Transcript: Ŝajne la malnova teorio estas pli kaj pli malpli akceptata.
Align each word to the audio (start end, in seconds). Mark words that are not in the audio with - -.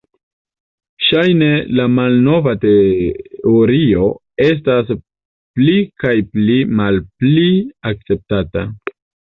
Ŝajne 1.07 1.49
la 1.79 1.85
malnova 1.97 2.53
teorio 2.63 4.09
estas 4.47 4.91
pli 4.97 5.79
kaj 6.07 6.17
pli 6.33 6.59
malpli 6.83 7.47
akceptata. 7.95 8.69